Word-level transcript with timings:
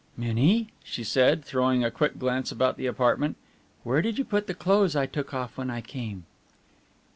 "Minnie," 0.17 0.69
she 0.83 1.03
said, 1.03 1.45
throwing 1.45 1.83
a 1.83 1.91
quick 1.91 2.17
glance 2.17 2.51
about 2.51 2.75
the 2.75 2.87
apartment, 2.87 3.37
"where 3.83 4.01
did 4.01 4.17
you 4.17 4.25
put 4.25 4.47
the 4.47 4.55
clothes 4.55 4.95
I 4.95 5.05
took 5.05 5.31
off 5.31 5.59
when 5.59 5.69
I 5.69 5.81
came?" 5.81 6.25